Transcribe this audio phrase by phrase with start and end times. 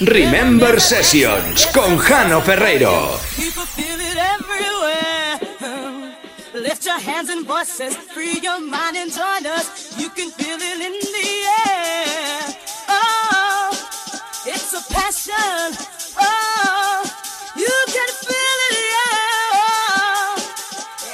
[0.00, 3.16] Remember Sessions con Jano Ferreiro.
[3.36, 5.38] People feel it everywhere.
[6.52, 9.96] Lift your hands and voices, free your mind and join us.
[9.96, 12.56] You can feel it in the air.
[12.88, 13.70] Oh,
[14.44, 15.76] it's a passion.
[16.20, 17.04] Oh,
[17.56, 19.60] you can feel it, yeah.
[19.62, 20.34] Oh,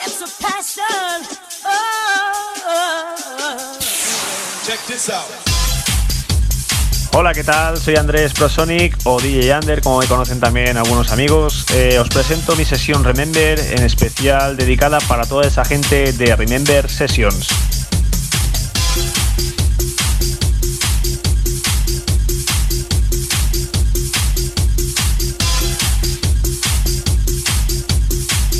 [0.05, 1.27] it's a passion.
[1.66, 2.19] Oh.
[4.64, 5.59] Check this out.
[7.12, 7.77] Hola, ¿qué tal?
[7.77, 11.66] Soy Andrés Prosonic o DJ Under, como me conocen también algunos amigos.
[11.74, 16.88] Eh, os presento mi sesión Remember, en especial dedicada para toda esa gente de Remember
[16.88, 17.48] Sessions.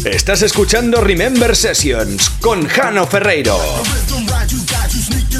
[0.05, 3.57] Estás escuchando Remember Sessions con Jano Ferreiro.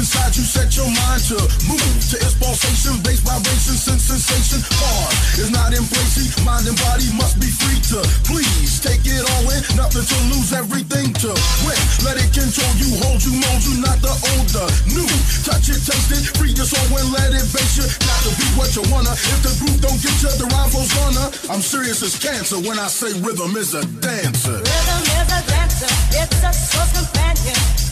[0.01, 1.37] Inside you set your mind to
[1.69, 4.57] move to its pulsation bass vibration sense sensation.
[4.81, 8.81] Hard is not in place mind and body must be free to please.
[8.81, 11.29] Take it all in nothing to lose everything to
[11.61, 11.81] win.
[12.01, 14.67] Let it control you hold you mold you not the older.
[14.89, 15.05] New
[15.45, 17.85] touch it taste it free your soul and let it base you.
[17.85, 21.25] Got to be what you wanna if the groove don't get you the flows gonna
[21.53, 24.65] I'm serious as cancer when I say rhythm is a dancer.
[24.65, 27.90] Rhythm is a dancer, it's a source companion.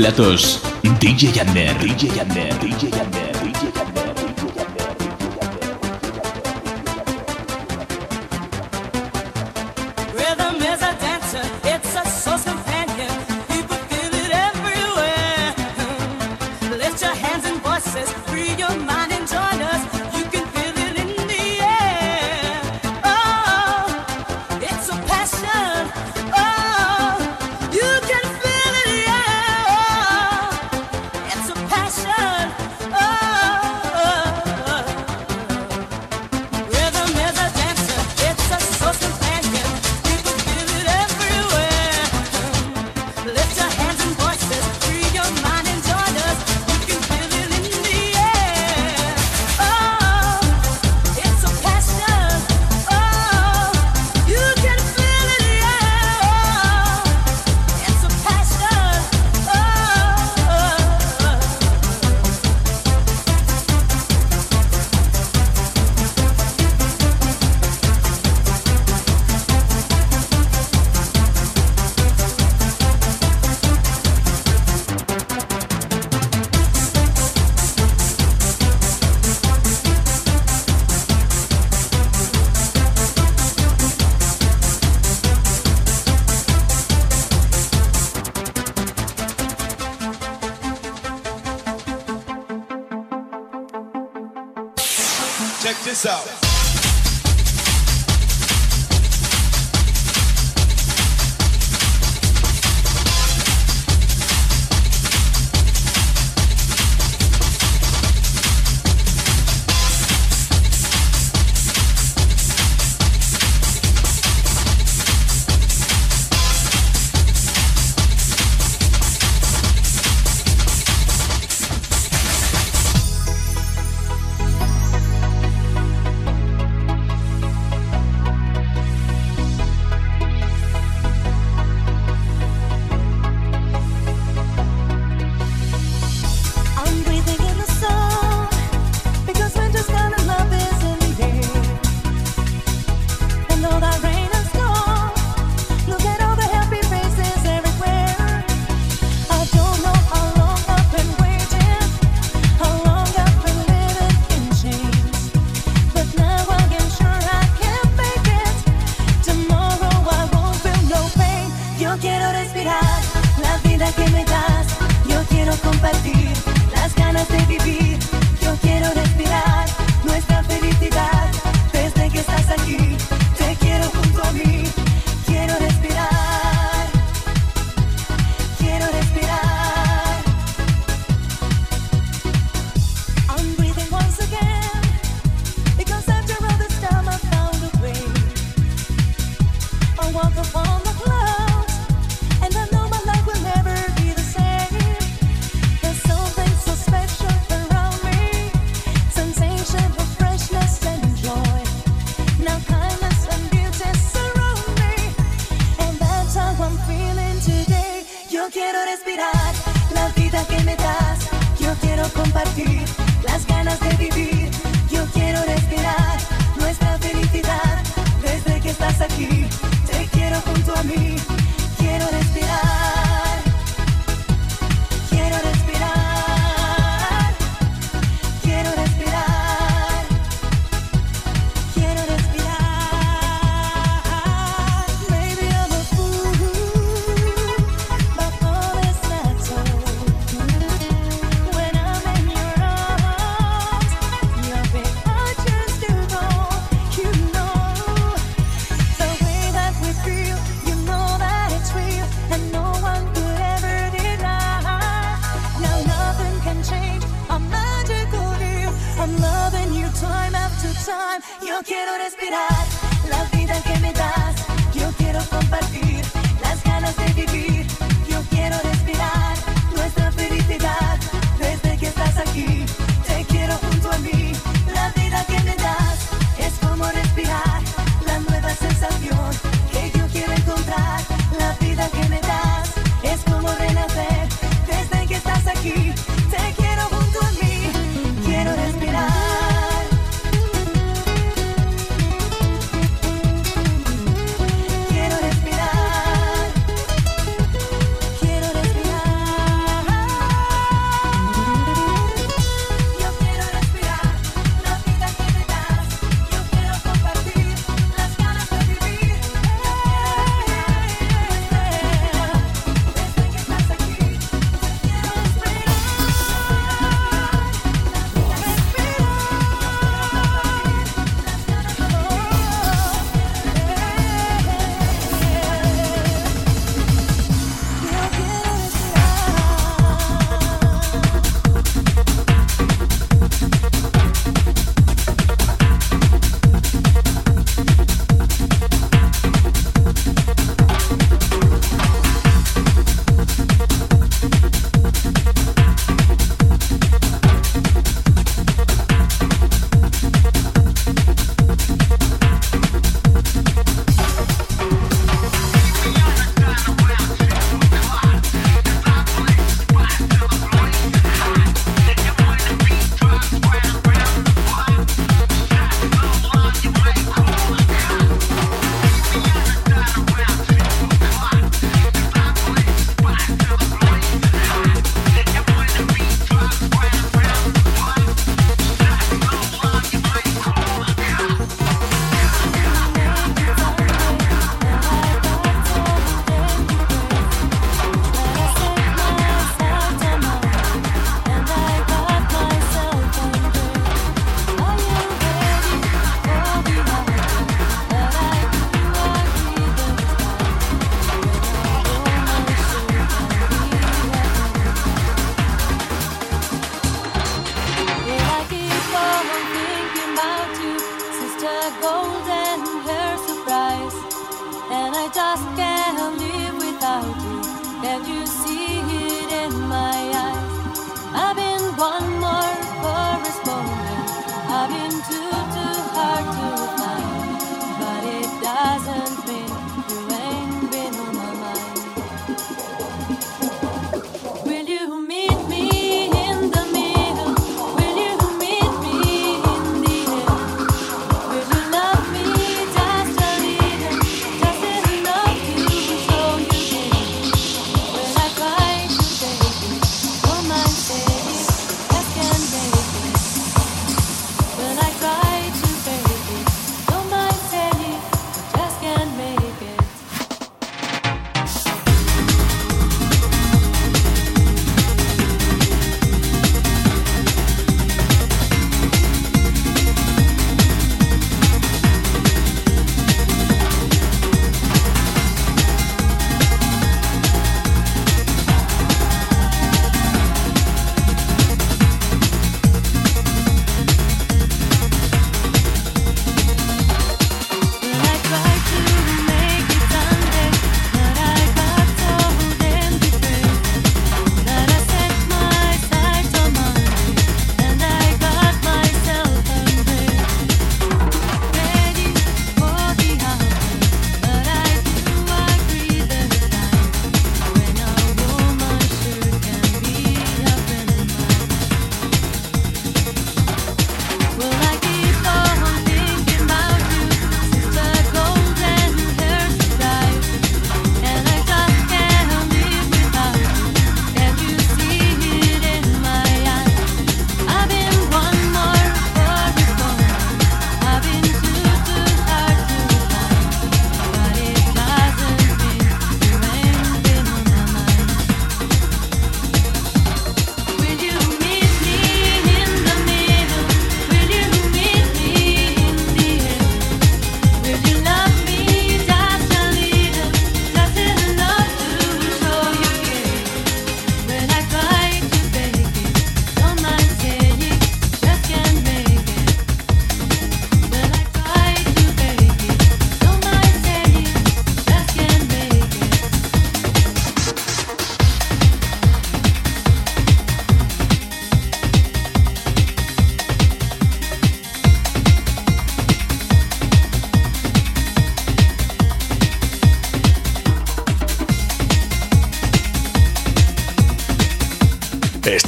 [0.00, 0.62] Platos,
[0.98, 3.29] DJ Yander, DJ Yander, DJ Yander,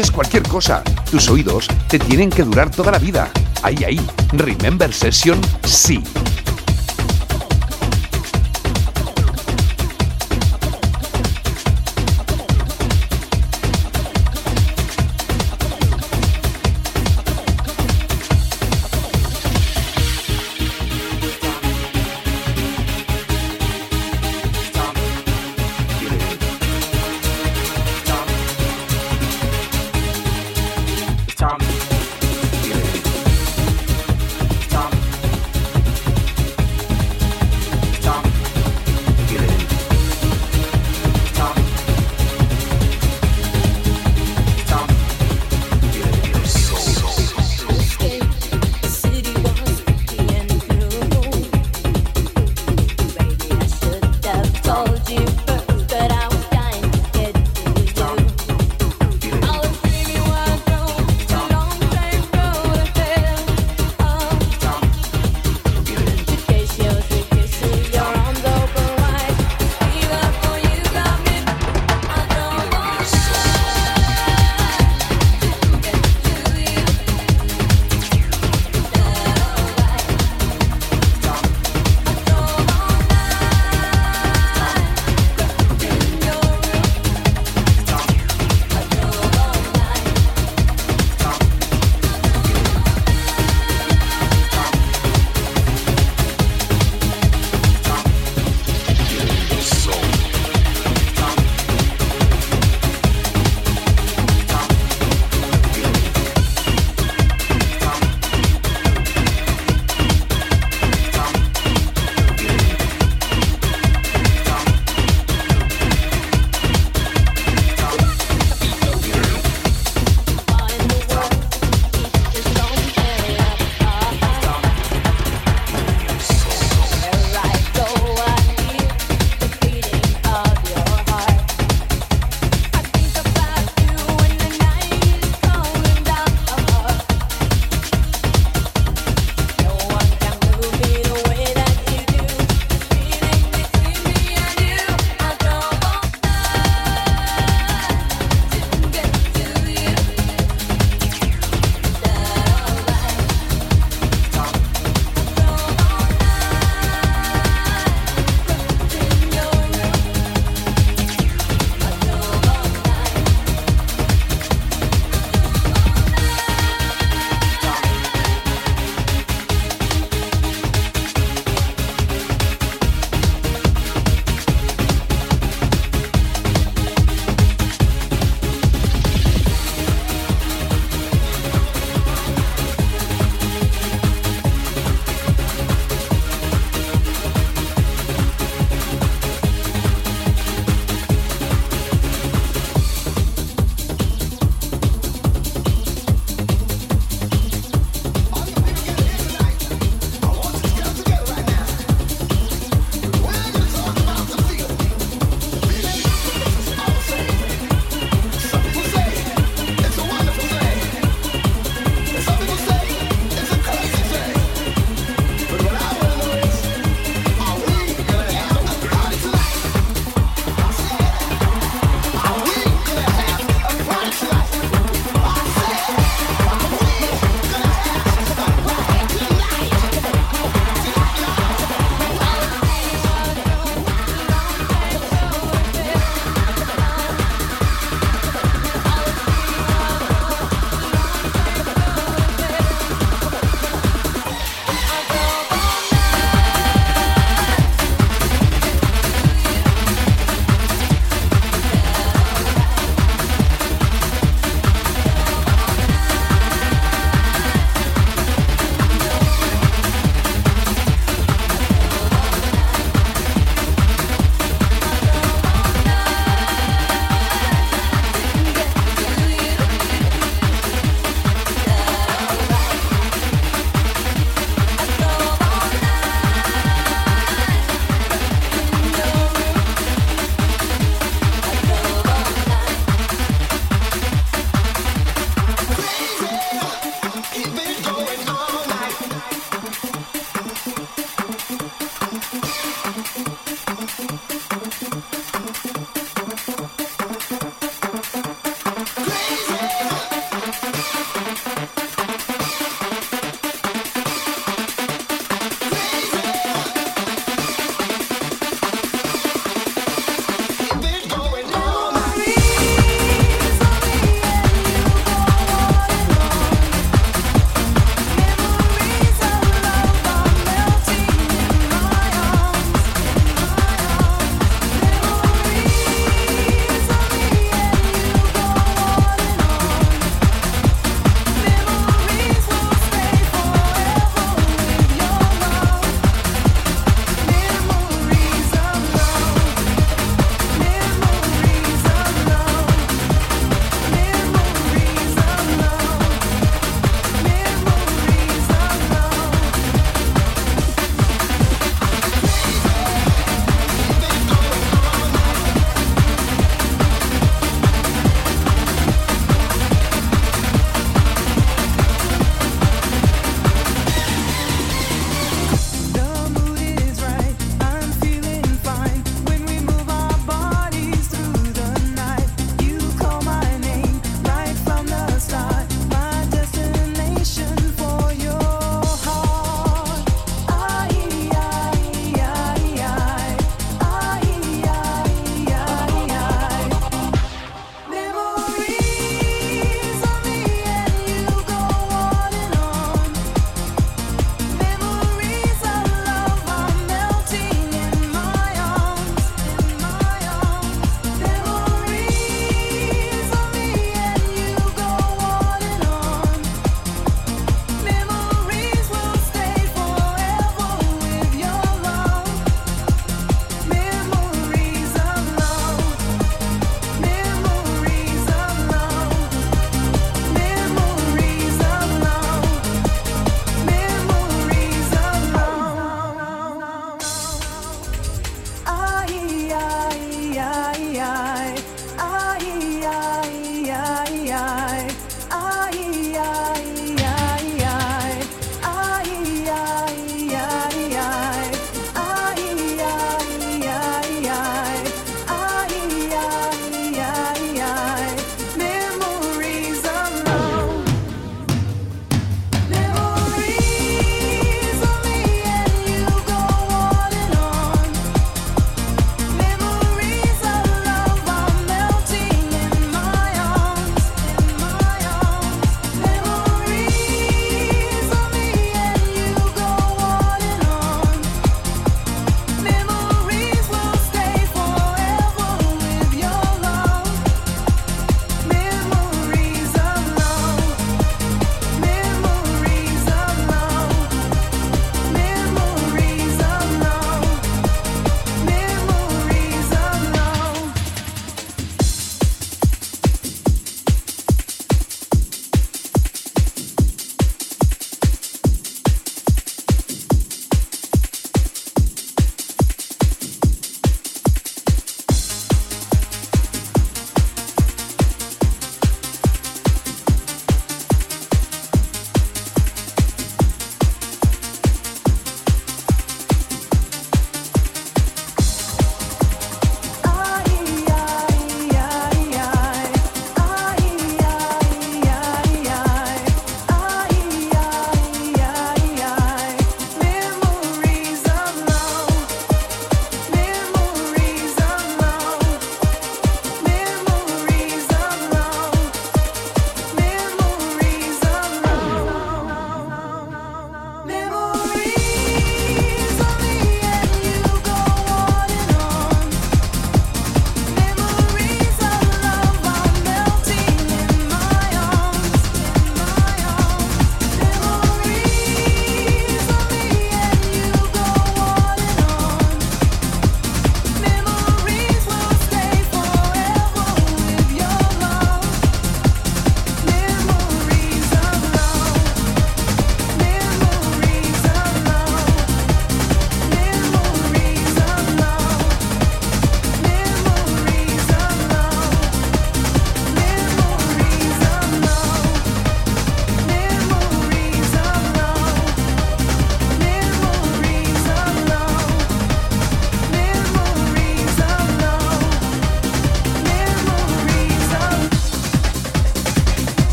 [0.00, 0.82] Escuches cualquier cosa.
[1.10, 3.30] Tus oídos te tienen que durar toda la vida.
[3.62, 4.00] Ahí, ahí.
[4.32, 6.02] Remember Session, sí.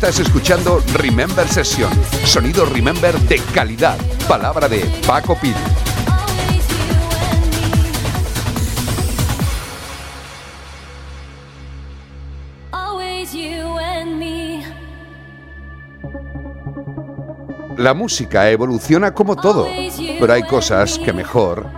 [0.00, 1.90] Estás escuchando Remember Session,
[2.24, 3.98] sonido Remember de calidad.
[4.28, 5.56] Palabra de Paco Pil.
[17.76, 19.66] La música evoluciona como todo,
[20.20, 21.77] pero hay cosas que mejor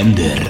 [0.00, 0.49] Ender.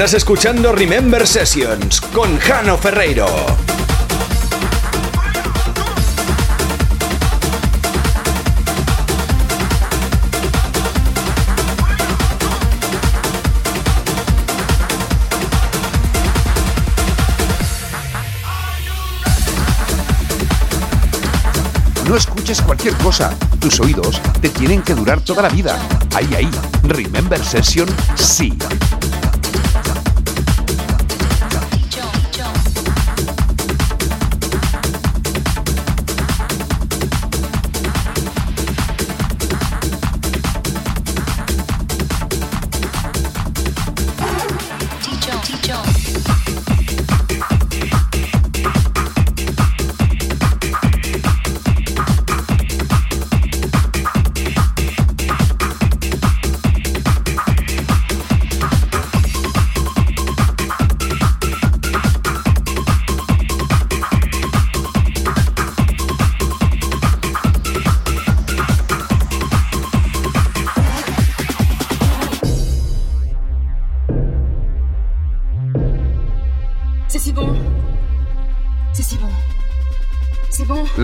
[0.00, 3.26] Estás escuchando Remember Sessions con Jano Ferreiro.
[22.08, 23.36] No escuches cualquier cosa.
[23.60, 25.78] Tus oídos te tienen que durar toda la vida.
[26.14, 26.50] Ahí, ahí.
[26.84, 28.56] Remember Session, sí.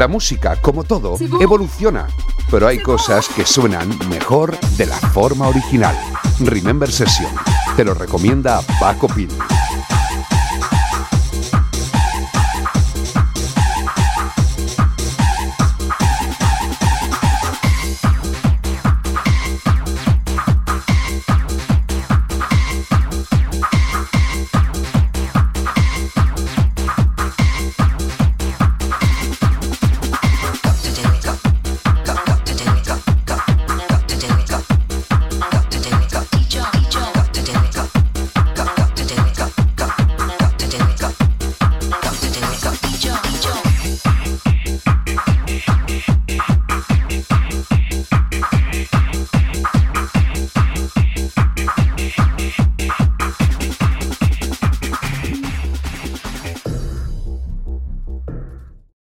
[0.07, 2.07] La música, como todo, evoluciona,
[2.49, 5.97] pero hay cosas que suenan mejor de la forma original.
[6.39, 7.33] Remember Session,
[7.77, 9.31] te lo recomienda Paco Pil.